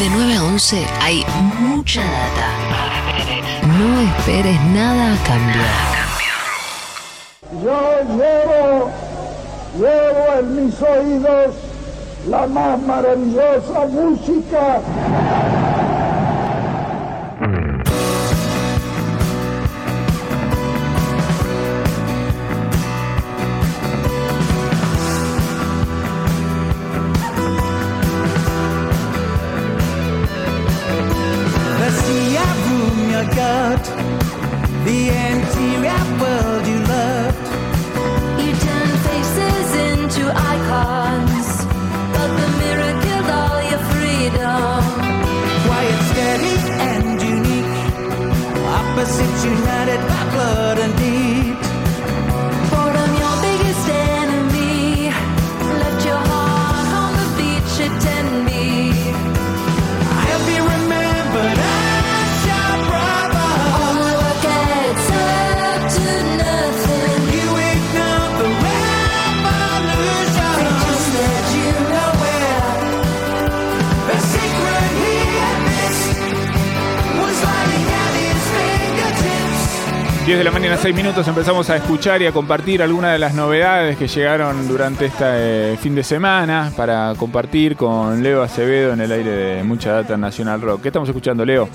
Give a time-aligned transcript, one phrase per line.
[0.00, 1.26] De 9 a 11 hay
[1.58, 2.48] mucha data.
[3.78, 5.62] No esperes nada a cambio.
[7.62, 8.90] Yo llevo,
[9.78, 11.54] llevo en mis oídos
[12.30, 14.80] la más maravillosa música.
[80.30, 83.34] 10 de la mañana, 6 minutos, empezamos a escuchar y a compartir algunas de las
[83.34, 89.10] novedades que llegaron durante este fin de semana para compartir con Leo Acevedo en el
[89.10, 90.82] aire de Mucha Data Nacional Rock.
[90.82, 91.68] ¿Qué estamos escuchando, Leo?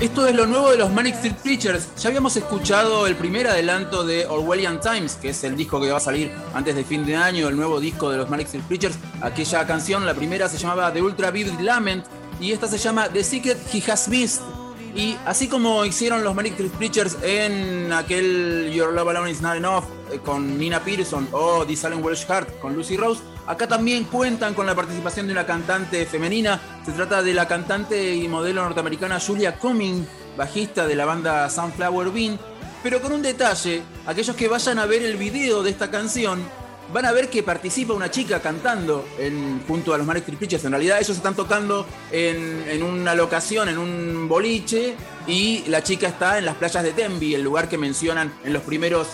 [0.00, 1.94] Esto es lo nuevo de los Manic Street Preachers.
[1.96, 5.98] Ya habíamos escuchado el primer adelanto de Orwellian Times, que es el disco que va
[5.98, 8.96] a salir antes de fin de año, el nuevo disco de los Manic Street Preachers.
[9.20, 12.06] Aquella canción, la primera se llamaba The Ultra Vivid Lament
[12.40, 14.53] y esta se llama The Secret He Has Missed.
[14.94, 19.56] Y así como hicieron los Manic Street Preachers en aquel Your Love Alone Is Not
[19.56, 24.04] Enough eh, con Nina Pearson o This Allen Welsh Heart con Lucy Rose, acá también
[24.04, 26.60] cuentan con la participación de una cantante femenina.
[26.86, 30.06] Se trata de la cantante y modelo norteamericana Julia Cumming,
[30.36, 32.38] bajista de la banda Sunflower Bean.
[32.84, 36.44] Pero con un detalle, aquellos que vayan a ver el video de esta canción
[36.92, 39.06] van a ver que participa una chica cantando
[39.66, 40.64] junto a los Manic Street.
[40.64, 44.94] En realidad ellos están tocando en, una locación, en un boliche,
[45.26, 48.62] y la chica está en las playas de Tenby, el lugar que mencionan en los
[48.62, 49.08] primeros,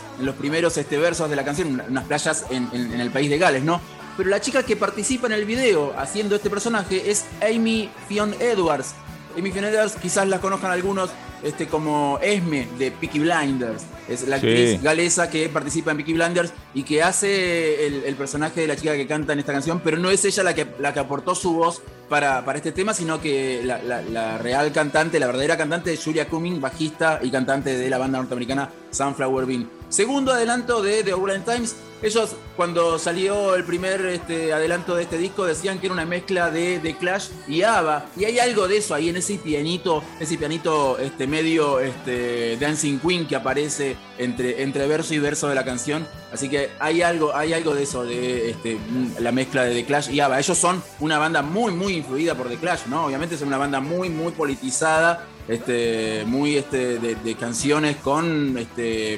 [0.76, 2.68] este, versos de la canción, una- unas playas en,
[3.00, 3.80] el país de Gales, ¿no?
[4.16, 8.92] Pero la chica que participa en el video haciendo este personaje es Amy Fionn Edwards.
[9.38, 11.10] Amy Fionn Edwards quizás la conozcan algunos
[11.42, 13.82] este, como Esme de Peaky Blinders.
[14.08, 14.46] Es la Sí.
[14.46, 18.76] actriz galesa que participa en Peaky Blinders y que hace el, el personaje de la
[18.76, 21.34] chica que canta en esta canción, pero no es ella la que, la que aportó
[21.34, 25.56] su voz para, para este tema, sino que la, la- la real cantante, la verdadera
[25.56, 29.70] cantante es Julia Cumming, bajista y cantante de la banda norteamericana Sunflower Bean.
[29.88, 31.76] Segundo adelanto de The Orwell Times.
[32.02, 36.50] Ellos, cuando salió el primer este, adelanto de este disco, decían que era una mezcla
[36.50, 38.06] de, de Clash y ABBA.
[38.16, 42.98] Y hay algo de eso ahí en ese pianito, ese pianito este, medio este, Dancing
[43.00, 46.06] Queen que aparece entre, entre verso y verso de la canción.
[46.32, 48.78] Así que hay algo, hay algo de eso, de este,
[49.18, 50.38] la mezcla de The Clash y ABBA.
[50.38, 53.06] Ellos son una banda muy, muy influida por The Clash, ¿no?
[53.06, 59.14] Obviamente son una banda muy, muy politizada, este, muy este, de, de canciones con este,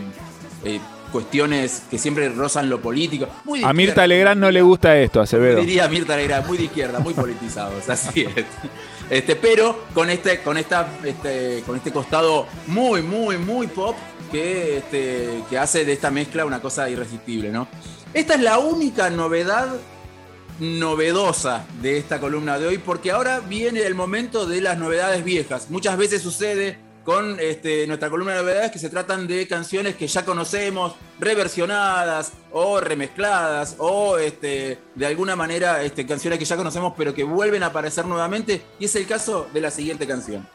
[0.65, 0.81] eh,
[1.13, 3.29] cuestiones que siempre rozan lo político.
[3.45, 4.07] Muy de A Mirta.
[4.07, 5.61] Legrand no le gusta esto, Acevedo.
[5.61, 8.45] Diría Mirta Legrand, muy de izquierda, muy politizados, así es.
[9.09, 13.95] Este, pero con este, con esta, este, con este costado muy, muy, muy pop
[14.33, 17.69] que, este, que hace de esta mezcla una cosa irresistible, ¿no?
[18.15, 19.69] Esta es la única novedad
[20.61, 25.71] novedosa de esta columna de hoy, porque ahora viene el momento de las novedades viejas.
[25.71, 30.07] Muchas veces sucede con este, nuestra columna de novedades que se tratan de canciones que
[30.07, 36.95] ya conocemos, reversionadas o remezcladas, o este, de alguna manera este, canciones que ya conocemos
[36.97, 40.47] pero que vuelven a aparecer nuevamente, y es el caso de la siguiente canción.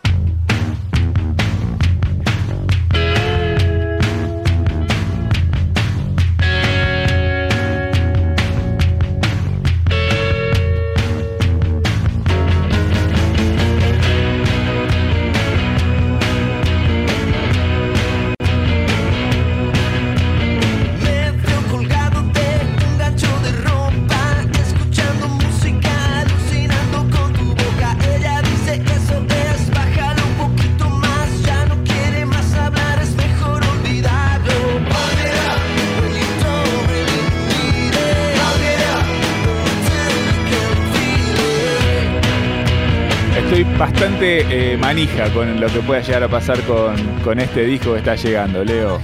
[43.77, 47.99] Bastante eh, manija con lo que pueda llegar a pasar con, con este disco que
[47.99, 48.99] está llegando, Leo.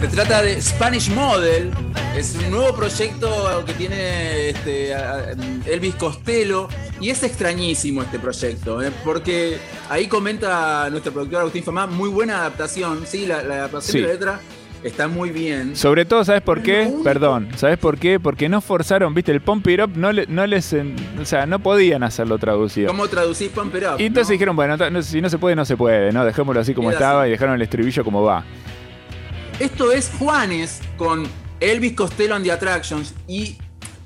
[0.00, 1.70] Se trata de Spanish Model,
[2.16, 4.92] es un nuevo proyecto que tiene este,
[5.66, 6.68] Elvis Costello
[7.00, 8.90] y es extrañísimo este proyecto, ¿eh?
[9.04, 9.58] porque
[9.88, 14.00] ahí comenta nuestro productor Agustín Famá, muy buena adaptación, sí, la, la adaptación Sí.
[14.00, 14.40] de la letra
[14.84, 15.76] está muy bien.
[15.76, 16.92] Sobre todo, ¿sabes por qué?
[17.04, 18.18] Perdón, ¿sabes por qué?
[18.20, 20.72] Porque no forzaron, viste, el Pump It Up no, le- no les.
[20.72, 22.88] en- o sea, no podían hacerlo traducido.
[22.88, 24.00] ¿Cómo traducís Pump It Up?
[24.00, 24.32] Y entonces no?
[24.32, 26.24] dijeron, bueno, si no se puede, no se puede, ¿no?
[26.24, 27.28] Dejémoslo así como Queda estaba así.
[27.28, 28.44] y dejaron el estribillo como va.
[29.60, 31.24] Esto es Juanes con
[31.60, 33.56] Elvis Costello and the Attractions y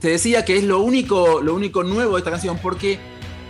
[0.00, 2.99] te decía que es lo único, lo único nuevo de esta canción porque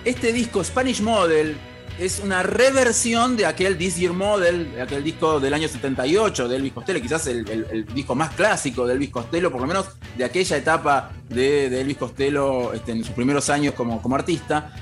[0.04, 1.56] este disco Spanish Model
[1.98, 6.56] es una reversión de aquel This Year Model, de aquel disco del año 78 de
[6.56, 10.56] Elvis Costello, quizás el, disco más clásico de Elvis Costello, por lo menos de aquella
[10.56, 14.74] etapa de, de Elvis Costello este, en sus primeros años como, como artista.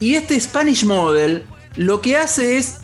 [0.00, 1.44] Y este Spanish Model
[1.76, 2.80] lo que hace es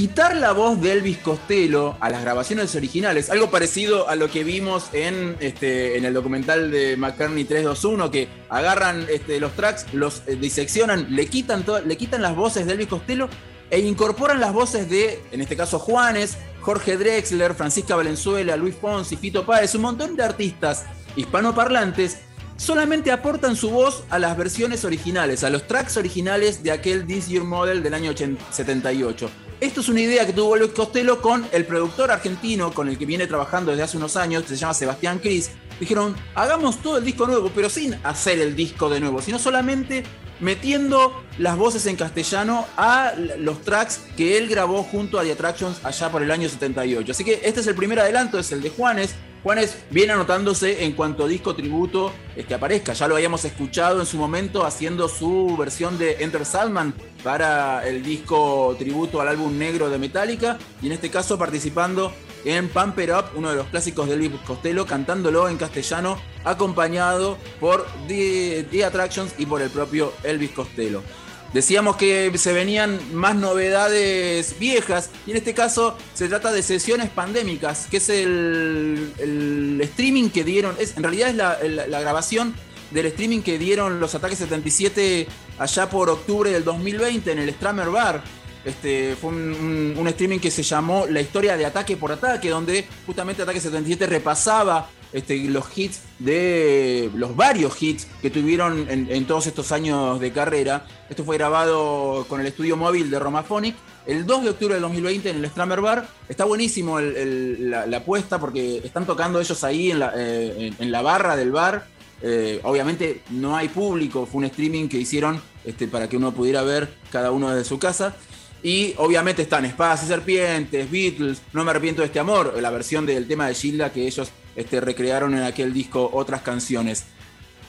[0.00, 4.44] quitar la voz de Elvis Costello a las grabaciones originales, algo parecido a lo que
[4.44, 10.22] vimos en, este, en el documental de McCartney 321, que agarran este, los tracks, los
[10.26, 13.28] eh, diseccionan, le quitan, le quitan las voces de Elvis Costello
[13.68, 19.18] e incorporan las voces de, en este caso, Juanes, Jorge Drexler, Francisca Valenzuela, Luis Fonsi,
[19.18, 22.20] Fito Páez, un montón de artistas hispanoparlantes
[22.56, 27.28] solamente aportan su voz a las versiones originales, a los tracks originales de aquel This
[27.28, 29.30] Year Model del año 80 78.
[29.60, 33.04] Esto es una idea que tuvo Luis Costello con el productor argentino con el que
[33.04, 35.50] viene trabajando desde hace unos años, que se llama Sebastián Cris.
[35.78, 40.04] Dijeron, hagamos todo el disco nuevo, pero sin hacer el disco de nuevo, sino solamente
[40.40, 45.84] metiendo las voces en castellano a los tracks que él grabó junto a The Attractions
[45.84, 47.12] allá por el año 78.
[47.12, 49.14] Así que este es el primer adelanto, es el de Juanes.
[49.42, 52.92] Juanes viene anotándose en cuanto disco tributo este, aparezca.
[52.92, 56.94] Ya lo habíamos escuchado en su momento haciendo su versión de Enter Salman
[57.24, 60.58] para el disco tributo al álbum negro de Metallica.
[60.82, 62.12] Y en este caso participando
[62.44, 67.38] en Pump It Up, uno de los clásicos de Elvis Costello, cantándolo en castellano, acompañado
[67.58, 71.02] por The Attractions y por el propio Elvis Costello.
[71.52, 77.10] Decíamos que se venían más novedades viejas y en este caso se trata de sesiones
[77.10, 81.30] pandémicas, que es el, streaming que dieron, es, en realidad
[81.64, 82.54] es la, grabación
[82.92, 85.26] del streaming que dieron los ataques 77
[85.58, 88.22] allá por octubre del 2020 en el Stramer Bar.
[88.64, 92.50] Este, fue un, un- un streaming que se llamó La historia de ataque por ataque,
[92.50, 99.24] donde justamente Ataque 77 repasaba este, los hits de los varios hits que tuvieron en,
[99.26, 100.86] todos estos años de carrera.
[101.08, 103.76] Esto fue grabado con el estudio móvil de Romaphonic
[104.06, 106.08] el 2 de octubre del 2020 en el Stramer Bar.
[106.28, 111.02] Está buenísimo el- la, apuesta porque están tocando ellos ahí en la, eh, en la
[111.02, 111.86] barra del bar.
[112.22, 116.62] Eh, obviamente no hay público, fue un streaming que hicieron este, para que uno pudiera
[116.62, 118.14] ver cada uno desde su casa.
[118.62, 123.06] Y obviamente están Espadas y Serpientes, Beatles, No me arrepiento de este amor, la versión
[123.06, 127.04] del tema de Gilda que ellos este, recrearon en aquel disco otras canciones.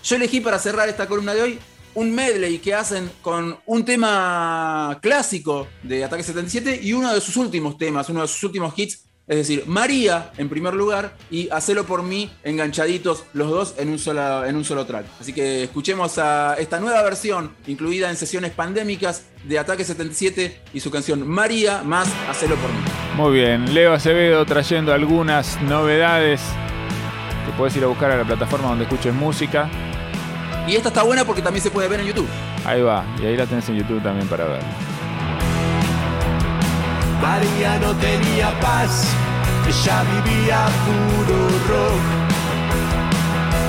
[0.03, 1.59] Yo elegí para cerrar esta columna de hoy
[1.93, 7.37] un medley que hacen con un tema clásico de Ataque 77 y uno de sus
[7.37, 11.85] últimos temas, uno de sus últimos hits, es decir, María en primer lugar y Hacelo
[11.85, 15.05] por mí enganchaditos los dos en un, solo, en un solo track.
[15.19, 20.79] Así que escuchemos a esta nueva versión incluida en sesiones pandémicas de Ataque 77 y
[20.79, 22.79] su canción María más Hacelo por mí.
[23.15, 26.41] Muy bien, Leo Acevedo trayendo algunas novedades
[27.51, 29.69] que puedes ir a buscar a la plataforma donde escuches música.
[30.67, 32.27] Y esta está buena porque también se puede ver en YouTube.
[32.65, 34.61] Ahí va, y ahí la tenés en YouTube también para ver.
[37.21, 39.07] María no tenía paz,
[39.67, 42.01] ella vivía puro rock.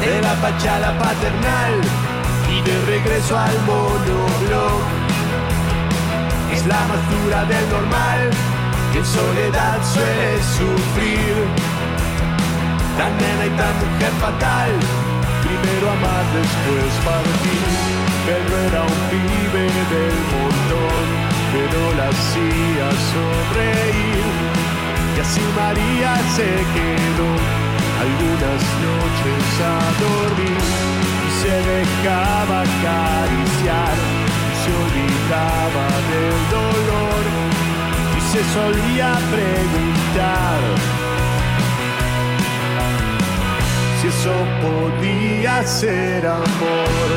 [0.01, 1.81] De la pachala paternal
[2.51, 4.83] y de regreso al monoblog.
[6.53, 8.31] Es la más dura del normal,
[8.93, 11.72] que en soledad suele sufrir.
[12.97, 14.71] Tan nena y tan mujer fatal,
[15.45, 17.65] primero amar, después partir.
[18.27, 21.05] Pedro era un pibe del montón,
[21.53, 24.25] pero la hacía sonreír.
[25.17, 27.31] Y así María se quedó
[28.05, 30.63] algunas noches a dormir.
[31.27, 33.97] Y se dejaba acariciar,
[34.51, 37.23] y se olvidaba del dolor.
[38.17, 41.02] Y se solía preguntar
[44.03, 47.11] si eso podía ser amor.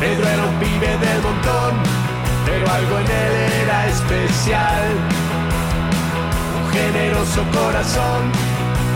[0.00, 1.74] Pedro era un pibe del montón,
[2.44, 4.88] pero algo en él era especial.
[6.58, 8.32] Un generoso corazón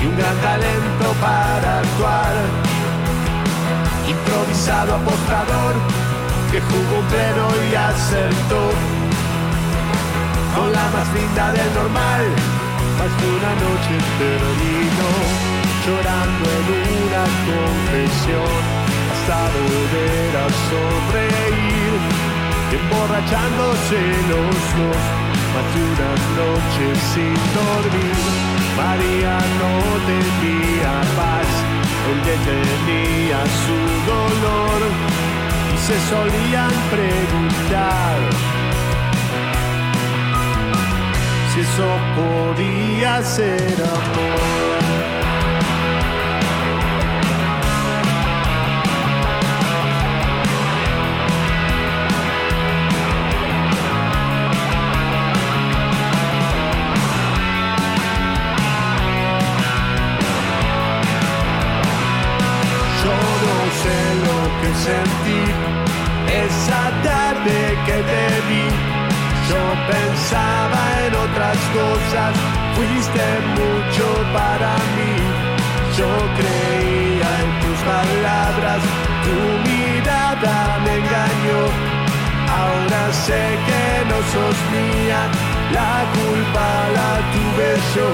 [0.02, 2.75] y un gran talento para actuar.
[4.08, 5.74] Improvisado apostador
[6.50, 8.62] que jugó un pleno y acertó.
[10.54, 12.24] Con la más linda del normal,
[12.98, 15.12] más de una noche terminó
[15.84, 16.66] llorando en
[17.04, 18.60] una confesión
[19.12, 22.26] hasta volver a sonreír
[22.72, 23.98] emborrachándose
[24.30, 28.16] los dos más de una noche sin dormir.
[28.76, 29.72] María no
[30.10, 31.50] tenía paz,
[32.10, 33.85] él detenía su
[35.86, 38.18] se solían preguntar
[41.54, 44.75] si eso podía ser amor.
[64.84, 65.42] Sentí
[66.44, 68.66] esa tarde que te vi.
[69.50, 72.32] Yo pensaba en otras cosas,
[72.76, 73.26] fuiste
[73.60, 75.14] mucho para mí.
[75.96, 78.80] Yo creía en tus palabras,
[79.24, 79.36] tu
[79.68, 81.60] mirada me engañó.
[82.58, 85.20] Ahora sé que no sos mía,
[85.72, 88.08] la culpa la tuve yo.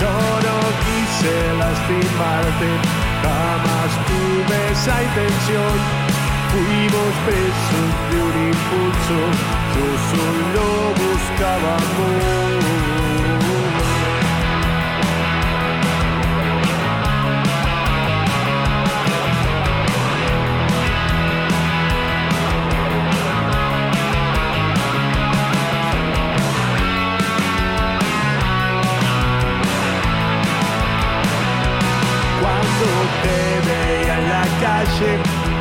[0.00, 0.12] Yo
[0.46, 2.70] no quise lastimarte,
[3.22, 5.74] jamás tuve esa intención.
[6.50, 9.18] Fuimos presos de un impulso,
[9.74, 10.64] yo solo
[10.96, 12.77] buscaba amor.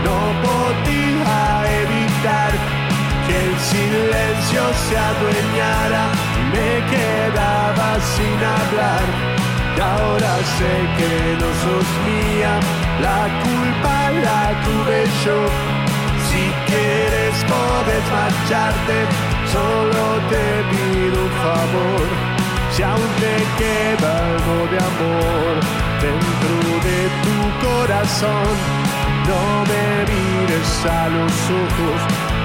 [0.06, 1.38] No podía
[1.82, 2.52] evitar
[3.26, 6.06] que el silencio se adueñara.
[6.54, 9.06] Me quedaba sin hablar.
[9.76, 12.60] Y ahora sé que no sos mía,
[13.02, 15.40] la culpa la tuve yo.
[16.30, 18.98] Si quieres podés marcharte,
[19.52, 22.08] solo te pido un favor.
[22.72, 25.54] Si aún te queda algo de amor
[26.02, 26.56] dentro
[26.88, 28.87] de tu corazón,
[29.28, 32.00] no me mires a los ojos,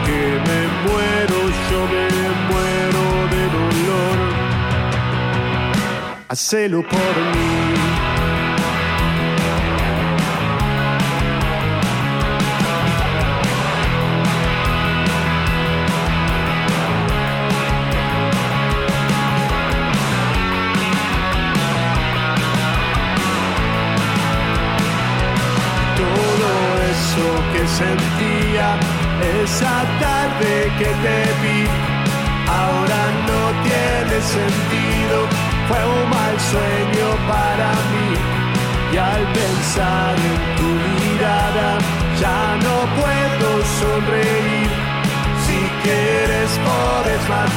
[0.06, 1.38] que me muero,
[1.70, 2.08] yo me
[2.50, 4.18] muero de dolor.
[6.28, 8.11] Hacelo por mí.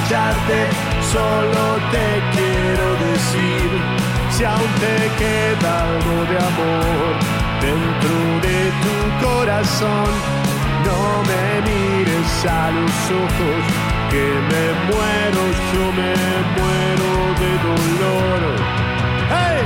[0.05, 0.67] Puedes marcharte,
[1.11, 3.69] solo te quiero decir.
[4.29, 7.15] Si aún te queda algo de amor
[7.61, 8.95] dentro de tu
[9.25, 10.09] corazón,
[10.85, 13.63] no me mires a los ojos,
[14.09, 15.41] que me muero,
[15.73, 16.13] yo me
[16.57, 17.09] muero
[17.39, 18.41] de dolor.
[19.29, 19.63] ¡Hey!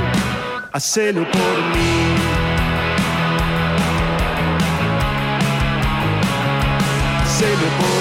[0.72, 1.92] Hacelo por mí.
[7.22, 7.99] Hacelo por mí.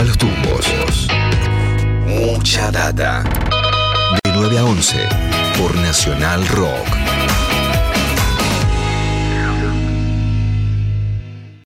[0.00, 0.66] A los tumbos?
[2.06, 3.22] Mucha data.
[4.24, 5.08] De 9 a 11
[5.58, 7.05] por Nacional Rock.